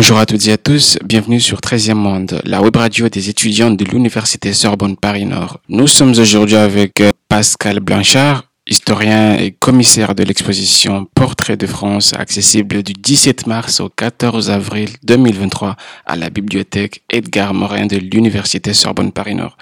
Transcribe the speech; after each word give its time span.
Bonjour 0.00 0.18
à 0.18 0.26
toutes 0.26 0.46
et 0.46 0.52
à 0.52 0.56
tous, 0.56 0.96
bienvenue 1.04 1.40
sur 1.40 1.58
13e 1.58 1.94
Monde, 1.94 2.40
la 2.44 2.62
web 2.62 2.76
radio 2.76 3.08
des 3.08 3.30
étudiants 3.30 3.72
de 3.72 3.84
l'Université 3.84 4.52
Sorbonne 4.52 4.96
Paris-Nord. 4.96 5.58
Nous 5.68 5.88
sommes 5.88 6.10
aujourd'hui 6.10 6.54
avec 6.54 7.00
euh, 7.00 7.10
Pascal 7.28 7.80
Blanchard, 7.80 8.44
historien 8.68 9.34
et 9.34 9.50
commissaire 9.50 10.14
de 10.14 10.22
l'exposition 10.22 11.08
Portrait 11.16 11.56
de 11.56 11.66
France 11.66 12.14
accessible 12.14 12.84
du 12.84 12.92
17 12.92 13.48
mars 13.48 13.80
au 13.80 13.88
14 13.88 14.50
avril 14.50 14.88
2023 15.02 15.74
à 16.06 16.14
la 16.14 16.30
bibliothèque 16.30 17.02
Edgar 17.10 17.52
Morin 17.52 17.86
de 17.86 17.96
l'Université 17.96 18.74
Sorbonne 18.74 19.10
Paris-Nord. 19.10 19.56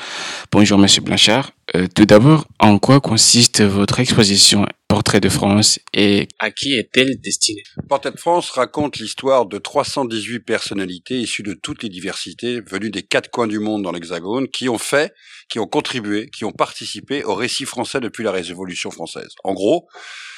Bonjour 0.52 0.76
Monsieur 0.78 1.00
Blanchard. 1.00 1.52
Euh, 1.74 1.88
tout 1.92 2.06
d'abord, 2.06 2.46
en 2.60 2.78
quoi 2.78 3.00
consiste 3.00 3.60
votre 3.60 3.98
exposition 3.98 4.66
Portrait 4.88 5.20
de 5.20 5.28
France 5.28 5.80
et 5.92 6.28
à 6.38 6.52
qui 6.52 6.74
est-elle 6.74 7.20
destinée 7.20 7.64
Portrait 7.88 8.12
de 8.12 8.18
France 8.18 8.50
raconte 8.50 8.98
l'histoire 8.98 9.46
de 9.46 9.58
318 9.58 10.40
personnalités 10.40 11.18
issues 11.18 11.42
de 11.42 11.54
toutes 11.54 11.82
les 11.82 11.88
diversités 11.88 12.60
venues 12.60 12.90
des 12.90 13.02
quatre 13.02 13.28
coins 13.28 13.48
du 13.48 13.58
monde 13.58 13.82
dans 13.82 13.90
l'Hexagone 13.90 14.46
qui 14.46 14.68
ont 14.68 14.78
fait, 14.78 15.12
qui 15.48 15.58
ont 15.58 15.66
contribué, 15.66 16.30
qui 16.30 16.44
ont 16.44 16.52
participé 16.52 17.24
au 17.24 17.34
récit 17.34 17.64
français 17.64 17.98
depuis 17.98 18.22
la 18.22 18.30
Révolution 18.30 18.92
française. 18.92 19.34
En 19.42 19.54
gros, 19.54 19.88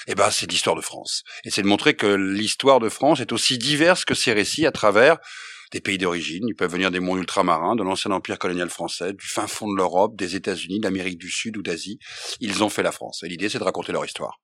eh 0.07 0.15
ben, 0.15 0.31
c'est 0.31 0.51
l'histoire 0.51 0.77
de 0.77 0.81
France. 0.81 1.25
Et 1.45 1.51
c'est 1.51 1.63
de 1.63 1.67
montrer 1.67 1.95
que 1.95 2.07
l'histoire 2.07 2.81
de 2.81 2.89
France 2.89 3.21
est 3.21 3.33
aussi 3.33 3.59
diverse 3.59 4.07
que 4.07 4.15
ces 4.15 4.33
récits 4.33 4.67
à 4.67 4.73
travers 4.73 5.19
des 5.73 5.81
pays 5.81 5.99
d'origine. 5.99 6.45
Ils 6.49 6.55
peuvent 6.55 6.73
venir 6.73 6.91
des 6.91 7.01
mondes 7.01 7.19
ultramarins, 7.19 7.77
de 7.77 7.83
l'ancien 7.83 8.11
empire 8.11 8.39
colonial 8.39 8.71
français, 8.71 9.13
du 9.13 9.27
fin 9.27 9.47
fond 9.47 9.71
de 9.71 9.77
l'Europe, 9.77 10.17
des 10.17 10.37
États-Unis, 10.37 10.81
d'Amérique 10.81 11.19
du 11.19 11.31
Sud 11.31 11.57
ou 11.57 11.63
d'Asie. 11.63 11.99
Ils 12.41 12.63
ont 12.63 12.69
fait 12.69 12.83
la 12.83 12.93
France. 12.93 13.23
Et 13.23 13.29
l'idée, 13.29 13.49
c'est 13.49 13.59
de 13.59 13.65
raconter 13.65 13.93
leur 13.93 14.05
histoire. 14.05 14.41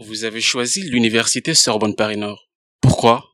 Vous 0.00 0.24
avez 0.24 0.40
choisi 0.40 0.82
l'université 0.82 1.54
Sorbonne 1.54 1.96
Paris-Nord. 1.96 2.48
Pourquoi? 2.80 3.31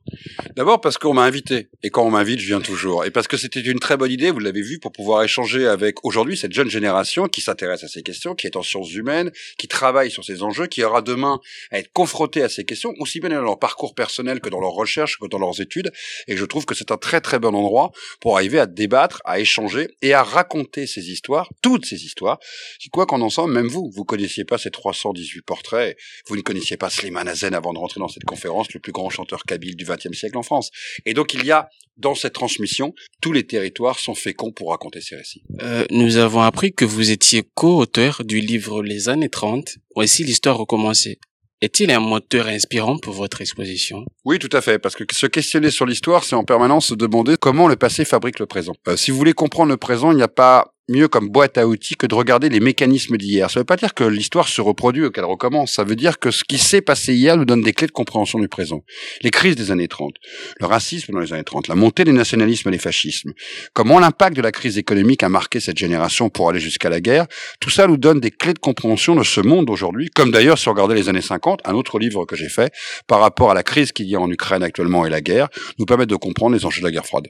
D'abord 0.55 0.81
parce 0.81 0.97
qu'on 0.97 1.13
m'a 1.13 1.23
invité. 1.23 1.69
Et 1.83 1.89
quand 1.89 2.03
on 2.03 2.11
m'invite, 2.11 2.39
je 2.39 2.47
viens 2.47 2.61
toujours. 2.61 3.05
Et 3.05 3.11
parce 3.11 3.27
que 3.27 3.37
c'était 3.37 3.61
une 3.61 3.79
très 3.79 3.97
bonne 3.97 4.11
idée, 4.11 4.31
vous 4.31 4.39
l'avez 4.39 4.61
vu, 4.61 4.79
pour 4.79 4.91
pouvoir 4.91 5.23
échanger 5.23 5.67
avec 5.67 6.03
aujourd'hui 6.05 6.37
cette 6.37 6.53
jeune 6.53 6.69
génération 6.69 7.27
qui 7.27 7.41
s'intéresse 7.41 7.83
à 7.83 7.87
ces 7.87 8.03
questions, 8.03 8.35
qui 8.35 8.47
est 8.47 8.55
en 8.55 8.63
sciences 8.63 8.93
humaines, 8.93 9.31
qui 9.57 9.67
travaille 9.67 10.11
sur 10.11 10.23
ces 10.23 10.43
enjeux, 10.43 10.67
qui 10.67 10.83
aura 10.83 11.01
demain 11.01 11.39
à 11.71 11.79
être 11.79 11.91
confronté 11.93 12.43
à 12.43 12.49
ces 12.49 12.65
questions, 12.65 12.93
aussi 12.99 13.19
bien 13.19 13.29
dans 13.29 13.41
leur 13.41 13.59
parcours 13.59 13.95
personnel 13.95 14.39
que 14.39 14.49
dans 14.49 14.59
leurs 14.59 14.73
recherches, 14.73 15.17
que 15.19 15.27
dans 15.27 15.39
leurs 15.39 15.61
études. 15.61 15.91
Et 16.27 16.35
je 16.35 16.45
trouve 16.45 16.65
que 16.65 16.75
c'est 16.75 16.91
un 16.91 16.97
très 16.97 17.21
très 17.21 17.39
bon 17.39 17.55
endroit 17.55 17.91
pour 18.19 18.35
arriver 18.35 18.59
à 18.59 18.65
débattre, 18.65 19.21
à 19.25 19.39
échanger 19.39 19.89
et 20.01 20.13
à 20.13 20.23
raconter 20.23 20.87
ces 20.87 21.11
histoires, 21.11 21.49
toutes 21.61 21.85
ces 21.85 22.05
histoires, 22.05 22.39
qui 22.79 22.89
quoi 22.89 23.05
qu'en 23.05 23.21
ensemble, 23.21 23.53
même 23.53 23.67
vous, 23.67 23.91
vous 23.93 24.05
connaissiez 24.05 24.45
pas 24.45 24.57
ces 24.57 24.71
318 24.71 25.41
portraits, 25.41 25.97
vous 26.27 26.35
ne 26.35 26.41
connaissiez 26.41 26.77
pas 26.77 26.89
Slimane 26.89 27.27
Azen 27.27 27.53
avant 27.53 27.73
de 27.73 27.79
rentrer 27.79 27.99
dans 27.99 28.07
cette 28.07 28.25
conférence, 28.25 28.73
le 28.73 28.79
plus 28.79 28.91
grand 28.91 29.09
chanteur 29.09 29.43
kabyle 29.43 29.75
du 29.75 29.85
XXe 29.99 30.17
siècle 30.17 30.37
en 30.37 30.43
France. 30.43 30.71
Et 31.05 31.13
donc 31.13 31.33
il 31.33 31.45
y 31.45 31.51
a 31.51 31.69
dans 31.99 32.15
cette 32.15 32.33
transmission, 32.33 32.93
tous 33.21 33.33
les 33.33 33.45
territoires 33.45 33.99
sont 33.99 34.15
féconds 34.15 34.51
pour 34.51 34.69
raconter 34.69 35.01
ces 35.01 35.17
récits. 35.17 35.43
Euh, 35.61 35.85
nous 35.91 36.15
avons 36.15 36.41
appris 36.41 36.71
que 36.71 36.85
vous 36.85 37.11
étiez 37.11 37.43
co-auteur 37.55 38.23
du 38.23 38.39
livre 38.39 38.81
Les 38.81 39.09
années 39.09 39.29
30, 39.29 39.77
Voici 39.95 40.23
l'histoire 40.23 40.57
recommencée. 40.57 41.19
Est-il 41.61 41.91
un 41.91 41.99
moteur 41.99 42.47
inspirant 42.47 42.97
pour 42.97 43.13
votre 43.13 43.41
exposition? 43.41 44.05
Oui, 44.23 44.39
tout 44.39 44.49
à 44.53 44.61
fait, 44.61 44.79
parce 44.79 44.95
que 44.95 45.03
se 45.11 45.25
questionner 45.25 45.71
sur 45.71 45.85
l'histoire, 45.85 46.23
c'est 46.23 46.37
en 46.37 46.45
permanence 46.45 46.87
se 46.87 46.93
demander 46.93 47.35
comment 47.35 47.67
le 47.67 47.75
passé 47.75 48.05
fabrique 48.05 48.39
le 48.39 48.45
présent. 48.45 48.71
Euh, 48.87 48.95
si 48.95 49.11
vous 49.11 49.17
voulez 49.17 49.33
comprendre 49.33 49.69
le 49.69 49.75
présent, 49.75 50.13
il 50.13 50.15
n'y 50.15 50.23
a 50.23 50.29
pas 50.29 50.73
mieux 50.89 51.07
comme 51.07 51.29
boîte 51.29 51.57
à 51.57 51.67
outils 51.67 51.95
que 51.95 52.07
de 52.07 52.15
regarder 52.15 52.49
les 52.49 52.59
mécanismes 52.59 53.17
d'hier. 53.17 53.49
Ça 53.49 53.59
ne 53.59 53.61
veut 53.61 53.65
pas 53.65 53.77
dire 53.77 53.93
que 53.93 54.03
l'histoire 54.03 54.47
se 54.47 54.61
reproduit 54.61 55.05
ou 55.05 55.11
qu'elle 55.11 55.25
recommence. 55.25 55.73
Ça 55.73 55.83
veut 55.83 55.95
dire 55.95 56.19
que 56.19 56.31
ce 56.31 56.43
qui 56.43 56.57
s'est 56.57 56.81
passé 56.81 57.13
hier 57.13 57.37
nous 57.37 57.45
donne 57.45 57.61
des 57.61 57.73
clés 57.73 57.87
de 57.87 57.91
compréhension 57.91 58.39
du 58.39 58.47
présent. 58.47 58.83
Les 59.21 59.31
crises 59.31 59.55
des 59.55 59.71
années 59.71 59.87
30, 59.87 60.13
le 60.59 60.65
racisme 60.65 61.13
dans 61.13 61.19
les 61.19 61.33
années 61.33 61.43
30, 61.43 61.67
la 61.67 61.75
montée 61.75 62.03
des 62.03 62.11
nationalismes 62.11 62.69
et 62.69 62.71
des 62.71 62.79
fascismes, 62.79 63.33
comment 63.73 63.99
l'impact 63.99 64.35
de 64.35 64.41
la 64.41 64.51
crise 64.51 64.77
économique 64.77 65.23
a 65.23 65.29
marqué 65.29 65.59
cette 65.59 65.77
génération 65.77 66.29
pour 66.29 66.49
aller 66.49 66.59
jusqu'à 66.59 66.89
la 66.89 67.01
guerre, 67.01 67.27
tout 67.59 67.69
ça 67.69 67.87
nous 67.87 67.97
donne 67.97 68.19
des 68.19 68.31
clés 68.31 68.53
de 68.53 68.59
compréhension 68.59 69.15
de 69.15 69.23
ce 69.23 69.41
monde 69.41 69.69
aujourd'hui, 69.69 70.09
comme 70.09 70.31
d'ailleurs 70.31 70.57
si 70.57 70.67
on 70.67 70.71
regardait 70.71 70.95
les 70.95 71.09
années 71.09 71.21
50, 71.21 71.61
un 71.65 71.73
autre 71.73 71.99
livre 71.99 72.25
que 72.25 72.35
j'ai 72.35 72.49
fait 72.49 72.73
par 73.07 73.19
rapport 73.19 73.51
à 73.51 73.53
la 73.53 73.63
crise 73.63 73.91
qu'il 73.91 74.07
y 74.07 74.15
a 74.15 74.19
en 74.19 74.29
Ukraine 74.29 74.63
actuellement 74.63 75.05
et 75.05 75.09
la 75.09 75.21
guerre, 75.21 75.49
nous 75.77 75.85
permet 75.85 76.05
de 76.05 76.15
comprendre 76.15 76.55
les 76.55 76.65
enjeux 76.65 76.81
de 76.81 76.85
la 76.85 76.91
guerre 76.91 77.05
froide. 77.05 77.27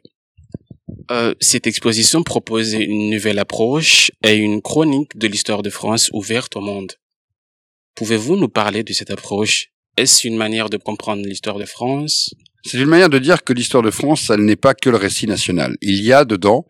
Euh, 1.11 1.33
cette 1.39 1.67
exposition 1.67 2.23
proposait 2.23 2.83
une 2.83 3.09
nouvelle 3.09 3.39
approche 3.39 4.11
et 4.23 4.35
une 4.35 4.61
chronique 4.61 5.17
de 5.17 5.27
l'histoire 5.27 5.63
de 5.63 5.69
France 5.69 6.09
ouverte 6.13 6.55
au 6.55 6.61
monde. 6.61 6.93
Pouvez-vous 7.95 8.35
nous 8.35 8.49
parler 8.49 8.83
de 8.83 8.93
cette 8.93 9.11
approche? 9.11 9.71
Est-ce 9.97 10.27
une 10.27 10.37
manière 10.37 10.69
de 10.69 10.77
comprendre 10.77 11.25
l'histoire 11.25 11.57
de 11.57 11.65
France? 11.65 12.33
C'est 12.65 12.77
une 12.77 12.85
manière 12.85 13.09
de 13.09 13.19
dire 13.19 13.43
que 13.43 13.53
l'histoire 13.53 13.83
de 13.83 13.91
France, 13.91 14.29
elle 14.29 14.43
n'est 14.43 14.55
pas 14.55 14.73
que 14.73 14.89
le 14.89 14.97
récit 14.97 15.27
national. 15.27 15.77
Il 15.81 16.03
y 16.03 16.11
a 16.11 16.25
dedans 16.25 16.65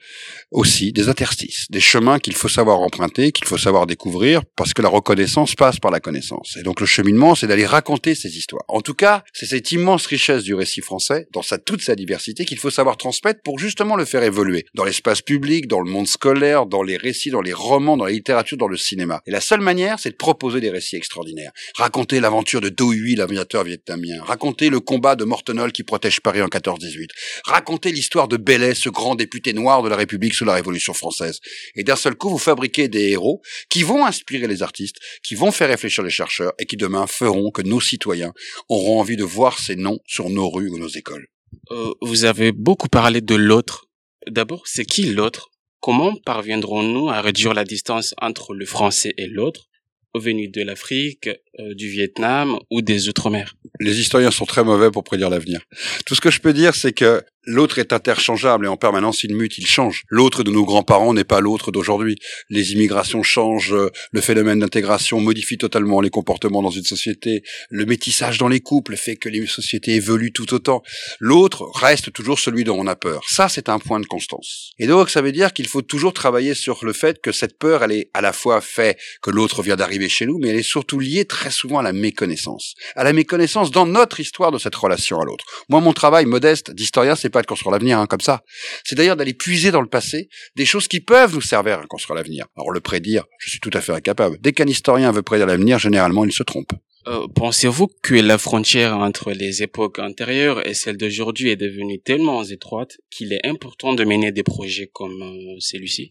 aussi 0.52 0.92
des 0.92 1.10
interstices, 1.10 1.66
des 1.70 1.80
chemins 1.80 2.20
qu'il 2.20 2.36
faut 2.36 2.48
savoir 2.48 2.80
emprunter, 2.80 3.32
qu'il 3.32 3.46
faut 3.46 3.58
savoir 3.58 3.88
découvrir, 3.88 4.42
parce 4.56 4.74
que 4.74 4.82
la 4.82 4.90
reconnaissance 4.90 5.56
passe 5.56 5.80
par 5.80 5.92
la 5.92 6.00
connaissance. 6.00 6.58
Et 6.60 6.64
donc 6.64 6.80
le 6.80 6.86
cheminement, 6.86 7.36
c'est 7.36 7.48
d'aller 7.48 7.66
raconter 7.66 8.16
ces 8.16 8.38
histoires. 8.38 8.64
En 8.68 8.82
tout 8.82 8.94
cas, 8.94 9.24
c'est 9.34 9.46
cette 9.46 9.72
immense 9.72 10.06
richesse 10.06 10.44
du 10.44 10.54
récit 10.54 10.82
français, 10.82 11.28
dans 11.34 11.42
sa, 11.42 11.58
toute 11.58 11.82
sa 11.82 11.96
diversité, 11.96 12.46
qu'il 12.46 12.60
faut 12.60 12.70
savoir 12.70 12.98
transmettre 12.98 13.42
pour 13.44 13.60
justement 13.60 13.96
le 13.96 14.06
faire 14.06 14.24
évoluer. 14.24 14.66
Dans 14.76 14.84
l'espace 14.84 15.22
public, 15.22 15.68
dans 15.68 15.82
le 15.82 15.90
monde 15.90 16.08
scolaire, 16.08 16.66
dans 16.66 16.84
les 16.84 16.98
récits, 16.98 17.32
dans 17.32 17.42
les 17.42 17.54
romans, 17.54 17.98
dans 17.98 18.06
la 18.06 18.12
littérature, 18.12 18.58
dans 18.58 18.68
le 18.68 18.78
cinéma. 18.78 19.22
Et 19.26 19.32
la 19.32 19.42
seule 19.42 19.62
manière, 19.62 20.00
c'est 20.00 20.12
de 20.12 20.16
proposer 20.16 20.60
des 20.60 20.70
récits 20.70 20.96
extraordinaires. 20.96 21.52
Raconter 21.76 22.20
l'aventure 22.20 22.62
de 22.62 22.70
Do 22.70 22.94
Huy, 22.94 23.16
l'aviateur 23.16 23.64
vietnamien. 23.64 24.24
Raconter 24.24 24.70
le 24.70 24.80
combat 24.80 25.16
de 25.16 25.24
Mortenol 25.24 25.72
qui 25.80 25.84
protège 25.86 26.20
Paris 26.20 26.42
en 26.42 26.48
14-18. 26.48 27.08
Raconter 27.46 27.94
l'histoire 27.94 28.28
de 28.28 28.36
Bellet, 28.36 28.76
ce 28.76 28.90
grand 28.90 29.16
député 29.16 29.54
noir 29.54 29.82
de 29.82 29.88
la 29.88 29.96
République 29.96 30.34
sous 30.34 30.44
la 30.44 30.54
Révolution 30.54 30.94
française. 30.94 31.40
Et 31.76 31.86
d'un 31.86 31.96
seul 31.96 32.16
coup, 32.16 32.30
vous 32.30 32.38
fabriquez 32.38 32.90
des 32.90 33.12
héros 33.12 33.42
qui 33.70 33.84
vont 33.84 34.06
inspirer 34.06 34.48
les 34.48 34.62
artistes, 34.62 34.98
qui 35.24 35.36
vont 35.36 35.54
faire 35.54 35.70
réfléchir 35.70 36.04
les 36.04 36.10
chercheurs 36.10 36.52
et 36.60 36.66
qui 36.66 36.76
demain 36.76 37.08
feront 37.08 37.50
que 37.50 37.62
nos 37.62 37.80
citoyens 37.80 38.34
auront 38.68 39.00
envie 39.00 39.16
de 39.16 39.24
voir 39.24 39.58
ces 39.58 39.78
noms 39.78 40.00
sur 40.06 40.30
nos 40.30 40.50
rues 40.50 40.70
ou 40.70 40.78
nos 40.78 40.90
écoles. 40.90 41.28
Euh, 41.72 41.94
vous 42.02 42.26
avez 42.26 42.52
beaucoup 42.52 42.90
parlé 42.90 43.22
de 43.22 43.36
l'autre. 43.36 43.86
D'abord, 44.28 44.64
c'est 44.66 44.84
qui 44.84 45.04
l'autre? 45.04 45.50
Comment 45.80 46.14
parviendrons-nous 46.26 47.10
à 47.10 47.22
réduire 47.22 47.54
la 47.54 47.64
distance 47.64 48.14
entre 48.22 48.54
le 48.54 48.66
français 48.66 49.14
et 49.18 49.28
l'autre 49.28 49.70
venus 50.14 50.52
de 50.52 50.62
l'Afrique, 50.62 51.30
euh, 51.60 51.74
du 51.74 51.88
Vietnam 51.88 52.60
ou 52.70 52.82
des 52.82 53.08
Outre-mer? 53.08 53.56
Les 53.80 54.00
historiens 54.00 54.32
sont 54.32 54.46
très 54.46 54.64
mauvais 54.64 54.92
pour 54.92 55.04
prédire 55.04 55.30
l'avenir. 55.30 55.62
Tout 56.06 56.16
ce 56.16 56.22
que 56.22 56.32
je 56.32 56.40
peux 56.40 56.54
dire, 56.54 56.76
c'est 56.76 56.92
que 56.92 57.24
L'autre 57.52 57.80
est 57.80 57.94
interchangeable 57.94 58.68
et 58.68 58.70
en 58.70 58.78
permanence 58.78 59.24
il 59.24 59.36
mute, 59.36 59.58
il 59.58 59.66
change. 59.66 60.04
L'autre 60.08 60.44
de 60.44 60.52
nos 60.52 60.66
grands-parents 60.66 61.16
n'est 61.16 61.24
pas 61.24 61.40
l'autre 61.40 61.72
d'aujourd'hui. 61.72 62.16
Les 62.52 62.74
immigrations 62.74 63.24
changent, 63.24 63.76
le 64.12 64.22
phénomène 64.22 64.60
d'intégration 64.60 65.20
modifie 65.20 65.58
totalement 65.58 66.00
les 66.00 66.12
comportements 66.12 66.62
dans 66.62 66.70
une 66.70 66.84
société. 66.84 67.42
Le 67.72 67.88
métissage 67.88 68.38
dans 68.38 68.50
les 68.50 68.60
couples 68.60 68.96
fait 68.96 69.16
que 69.16 69.30
les 69.30 69.48
sociétés 69.48 69.96
évoluent 69.96 70.32
tout 70.32 70.54
autant. 70.54 70.84
L'autre 71.20 71.68
reste 71.74 72.14
toujours 72.14 72.38
celui 72.38 72.66
dont 72.66 72.78
on 72.80 72.86
a 72.86 72.96
peur. 72.96 73.24
Ça, 73.28 73.50
c'est 73.50 73.68
un 73.68 73.80
point 73.80 74.00
de 74.00 74.06
constance. 74.06 74.74
Et 74.78 74.86
donc, 74.86 75.10
ça 75.10 75.24
veut 75.24 75.31
dire 75.31 75.52
qu'il 75.52 75.68
faut 75.68 75.81
toujours 75.81 76.14
travailler 76.14 76.54
sur 76.54 76.86
le 76.86 76.94
fait 76.94 77.20
que 77.20 77.31
cette 77.31 77.58
peur, 77.58 77.84
elle 77.84 77.94
est 77.94 78.12
à 78.14 78.22
la 78.22 78.31
fois 78.31 78.62
fait 78.62 78.96
que 79.24 79.31
l'autre 79.31 79.64
vient 79.64 79.76
d'arriver 79.76 80.08
chez 80.08 80.28
nous, 80.28 80.38
mais 80.38 80.50
elle 80.50 80.60
est 80.60 80.62
surtout 80.62 81.00
liée 81.00 81.26
très 81.26 81.50
souvent 81.50 81.80
à 81.80 81.84
la 81.84 81.94
méconnaissance. 81.94 82.76
À 82.96 83.04
la 83.04 83.12
méconnaissance 83.12 83.72
dans 83.72 83.88
notre 83.88 84.20
histoire 84.20 84.52
de 84.52 84.60
cette 84.60 84.76
relation 84.76 85.20
à 85.20 85.26
l'autre. 85.26 85.46
Moi, 85.68 85.81
mon 85.81 85.94
travail 85.94 86.28
modeste 86.28 86.70
d'historien, 86.70 87.16
c'est 87.16 87.31
pas 87.31 87.39
de 87.42 87.48
construire 87.48 87.72
l'avenir 87.72 88.00
hein, 88.00 88.08
comme 88.08 88.22
ça. 88.22 88.44
C'est 88.84 88.96
d'ailleurs 88.96 89.16
d'aller 89.16 89.34
puiser 89.34 89.72
dans 89.72 89.82
le 89.82 89.88
passé 89.88 90.30
des 90.56 90.66
choses 90.66 90.88
qui 90.88 91.00
peuvent 91.00 91.34
nous 91.34 91.42
servir 91.42 91.80
à 91.80 91.86
construire 91.88 92.16
l'avenir. 92.16 92.46
Alors 92.58 92.72
le 92.72 92.80
prédire, 92.80 93.26
je 93.40 93.50
suis 93.50 93.60
tout 93.60 93.72
à 93.74 93.82
fait 93.82 93.94
incapable. 93.94 94.38
Dès 94.42 94.54
qu'un 94.54 94.68
historien 94.68 95.12
veut 95.12 95.22
prédire 95.22 95.48
l'avenir, 95.48 95.80
généralement 95.80 96.26
il 96.26 96.32
se 96.32 96.44
trompe. 96.44 96.72
Euh, 97.08 97.28
Pensez-vous 97.34 97.88
que 98.02 98.16
la 98.16 98.38
frontière 98.38 98.98
entre 98.98 99.32
les 99.32 99.64
époques 99.64 100.00
antérieures 100.00 100.68
et 100.68 100.74
celle 100.74 100.98
d'aujourd'hui 100.98 101.50
est 101.50 101.56
devenue 101.56 102.00
tellement 102.00 102.44
étroite 102.44 102.98
qu'il 103.10 103.31
est 103.34 103.46
important 103.46 103.94
de 103.94 104.04
mener 104.04 104.31
des 104.31 104.44
projets 104.44 104.90
comme 104.92 105.22
euh, 105.22 105.56
celui-ci? 105.60 106.10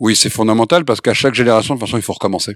Oui, 0.00 0.16
c'est 0.16 0.30
fondamental 0.30 0.84
parce 0.84 1.00
qu'à 1.00 1.14
chaque 1.14 1.34
génération, 1.34 1.74
de 1.74 1.80
toute 1.80 1.88
façon, 1.88 1.98
il 1.98 2.02
faut 2.02 2.12
recommencer. 2.12 2.54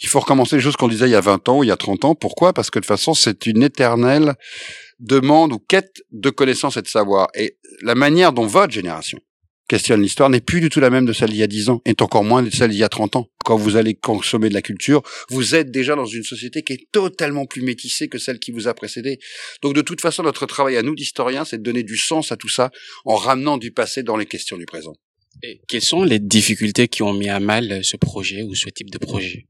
Il 0.00 0.08
faut 0.08 0.20
recommencer 0.20 0.56
les 0.56 0.62
choses 0.62 0.76
qu'on 0.76 0.88
disait 0.88 1.08
il 1.08 1.12
y 1.12 1.16
a 1.16 1.20
20 1.20 1.48
ans, 1.48 1.62
il 1.62 1.68
y 1.68 1.72
a 1.72 1.76
30 1.76 2.04
ans. 2.06 2.14
Pourquoi? 2.14 2.52
Parce 2.52 2.70
que 2.70 2.78
de 2.78 2.84
toute 2.84 2.88
façon, 2.88 3.14
c'est 3.14 3.46
une 3.46 3.62
éternelle 3.62 4.34
demande 4.98 5.52
ou 5.52 5.58
quête 5.58 6.02
de 6.10 6.30
connaissance 6.30 6.76
et 6.76 6.82
de 6.82 6.88
savoir. 6.88 7.28
Et 7.34 7.58
la 7.82 7.94
manière 7.94 8.32
dont 8.32 8.46
votre 8.46 8.72
génération 8.72 9.18
questionne 9.68 10.00
l'histoire 10.00 10.30
n'est 10.30 10.40
plus 10.40 10.60
du 10.60 10.70
tout 10.70 10.80
la 10.80 10.90
même 10.90 11.04
de 11.04 11.12
celle 11.12 11.30
d'il 11.30 11.38
y 11.38 11.42
a 11.42 11.46
10 11.46 11.68
ans, 11.68 11.82
et 11.84 11.94
encore 12.00 12.24
moins 12.24 12.42
de 12.42 12.50
celle 12.50 12.70
d'il 12.70 12.78
y 12.78 12.84
a 12.84 12.88
30 12.88 13.16
ans. 13.16 13.28
Quand 13.48 13.56
vous 13.56 13.76
allez 13.76 13.94
consommer 13.94 14.50
de 14.50 14.52
la 14.52 14.60
culture, 14.60 15.00
vous 15.30 15.54
êtes 15.54 15.70
déjà 15.70 15.96
dans 15.96 16.04
une 16.04 16.22
société 16.22 16.62
qui 16.62 16.74
est 16.74 16.86
totalement 16.92 17.46
plus 17.46 17.62
métissée 17.62 18.06
que 18.06 18.18
celle 18.18 18.38
qui 18.38 18.52
vous 18.52 18.68
a 18.68 18.74
précédé. 18.74 19.20
Donc 19.62 19.74
de 19.74 19.80
toute 19.80 20.02
façon, 20.02 20.22
notre 20.22 20.44
travail 20.44 20.76
à 20.76 20.82
nous 20.82 20.94
d'historiens, 20.94 21.46
c'est 21.46 21.56
de 21.56 21.62
donner 21.62 21.82
du 21.82 21.96
sens 21.96 22.30
à 22.30 22.36
tout 22.36 22.50
ça 22.50 22.70
en 23.06 23.16
ramenant 23.16 23.56
du 23.56 23.70
passé 23.70 24.02
dans 24.02 24.18
les 24.18 24.26
questions 24.26 24.58
du 24.58 24.66
présent. 24.66 24.92
Et 25.42 25.62
quelles 25.66 25.80
sont 25.80 26.02
les 26.02 26.18
difficultés 26.18 26.88
qui 26.88 27.02
ont 27.02 27.14
mis 27.14 27.30
à 27.30 27.40
mal 27.40 27.82
ce 27.82 27.96
projet 27.96 28.42
ou 28.42 28.54
ce 28.54 28.68
type 28.68 28.90
de 28.90 28.98
projet? 28.98 29.46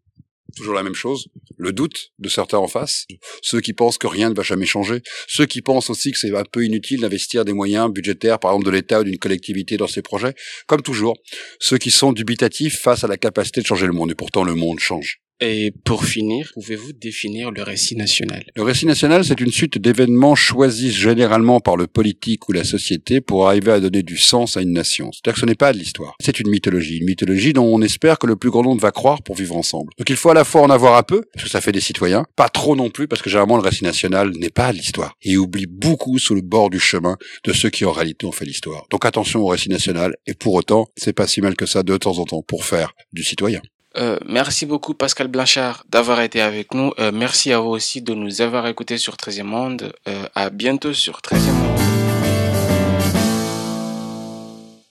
Toujours 0.56 0.75
la 0.75 0.85
même 0.85 0.95
chose, 0.95 1.27
le 1.58 1.72
doute 1.72 2.12
de 2.19 2.28
certains 2.28 2.58
en 2.58 2.69
face, 2.69 3.06
ceux 3.43 3.60
qui 3.60 3.72
pensent 3.72 3.99
que 3.99 4.06
rien 4.06 4.31
ne 4.31 4.34
va 4.34 4.43
jamais 4.43 4.66
changer, 4.66 5.02
ceux 5.26 5.46
qui 5.46 5.60
pensent 5.60 5.90
aussi 5.90 6.12
que 6.12 6.19
c'est 6.19 6.34
un 6.34 6.44
peu 6.44 6.64
inutile 6.64 7.00
d'investir 7.00 7.44
des 7.44 7.52
moyens 7.52 7.93
budgétaires, 7.93 8.38
par 8.38 8.52
exemple 8.52 8.66
de 8.66 8.70
l'État 8.70 9.00
ou 9.00 9.05
d'une 9.05 9.19
collectivité 9.19 9.76
dans 9.76 9.88
ces 9.88 10.02
projets, 10.02 10.34
comme 10.66 10.82
toujours, 10.82 11.16
ceux 11.60 11.78
qui 11.78 11.90
sont 11.90 12.12
dubitatifs 12.12 12.81
face 12.81 13.05
à 13.05 13.08
la 13.08 13.16
capacité 13.16 13.60
de 13.60 13.66
changer 13.66 13.87
le 13.87 13.93
monde, 13.93 14.10
et 14.10 14.14
pourtant 14.14 14.44
le 14.44 14.55
monde 14.55 14.78
change. 14.78 15.20
Et 15.40 15.73
pour 15.85 16.05
finir, 16.05 16.50
pouvez-vous 16.55 16.93
définir 16.94 17.52
le 17.52 17.62
récit 17.62 17.94
national? 17.94 18.44
Le 18.56 18.62
récit 18.62 18.87
national, 18.87 19.25
c'est 19.25 19.40
une 19.40 19.52
suite 19.52 19.79
d'événements 19.79 20.35
choisis 20.35 20.93
généralement 20.93 21.61
par 21.61 21.76
le 21.76 21.87
politique 21.87 22.49
ou 22.49 22.52
la 22.52 22.64
société 22.64 23.20
pour 23.20 23.46
arriver 23.46 23.70
à 23.70 23.79
donner 23.79 24.02
du 24.02 24.17
sens 24.17 24.56
à 24.56 24.62
une 24.62 24.73
nation. 24.73 25.12
C'est-à-dire 25.12 25.35
que 25.35 25.40
ce 25.40 25.46
n'est 25.46 25.55
pas 25.55 25.73
de 25.73 25.79
l'histoire, 25.79 26.17
c'est 26.20 26.40
une 26.40 26.50
mythologie, 26.50 26.96
une 26.99 27.06
mythologie 27.06 27.52
dont 27.52 27.67
on 27.67 27.81
espère 27.82 28.19
que 28.19 28.26
le 28.26 28.35
plus 28.35 28.50
grand 28.50 28.64
nombre 28.64 28.81
va 28.81 28.90
croire 28.90 29.23
pour 29.23 29.37
vivre 29.37 29.56
ensemble. 29.56 29.93
Donc 29.96 30.11
il 30.11 30.17
faut 30.17 30.31
à 30.31 30.35
la 30.35 30.43
fois 30.43 30.62
en 30.62 30.70
avoir 30.70 30.96
un 30.96 31.05
peu, 31.05 31.23
parce 31.32 31.44
que 31.44 31.50
ça 31.50 31.61
fait 31.61 31.70
des 31.70 31.81
citoyens, 31.81 32.25
pas 32.35 32.49
trop 32.49 32.75
non 32.75 32.90
plus, 32.90 33.06
parce 33.06 33.23
que 33.23 33.31
généralement 33.31 33.58
le 33.58 33.62
récit 33.62 33.85
national 33.85 34.32
n'est 34.32 34.50
pas 34.50 34.73
de 34.73 34.79
l'histoire, 34.79 35.14
et 35.23 35.37
oublie 35.37 35.67
beaucoup 35.67 36.19
sous 36.19 36.35
le 36.35 36.43
bord 36.43 36.69
du 36.69 36.81
chemin 36.81 37.17
de 37.44 37.52
ceux 37.52 37.70
qui 37.70 37.85
en 37.85 37.93
réalité 37.93 38.26
ont 38.26 38.32
fait 38.32 38.44
l'histoire. 38.44 38.87
Donc 38.90 39.05
attention 39.05 39.40
au 39.40 39.46
récit 39.46 39.69
national, 39.69 40.17
et 40.26 40.35
pour 40.35 40.55
autant, 40.55 40.88
c'est 40.96 41.12
pas 41.12 41.29
si 41.29 41.40
mal 41.40 41.55
que 41.55 41.67
ça 41.67 41.85
de 41.85 41.96
temps 41.96 42.19
en 42.19 42.25
temps 42.25 42.43
pour 42.43 42.64
faire 42.64 42.93
du 43.12 43.23
citoyen. 43.23 43.62
Euh, 43.96 44.19
merci 44.26 44.67
beaucoup 44.67 44.94
Pascal 44.94 45.29
Blanchard 45.29 45.85
d'avoir 45.88 46.20
été 46.20 46.40
avec 46.40 46.75
nous. 46.75 46.93
Euh, 46.99 47.11
merci 47.12 47.52
à 47.52 47.61
vous 47.61 47.70
aussi 47.70 48.02
de 48.02 48.14
nous 48.14 48.43
avoir 48.43 48.67
écoutés 48.67 48.99
sur 48.99 49.17
13e 49.17 49.44
Monde. 49.44 49.93
Euh, 50.08 50.26
à 50.35 50.50
bientôt 50.50 50.93
sur 50.93 51.20
13e 51.20 51.52
Monde. 51.52 51.98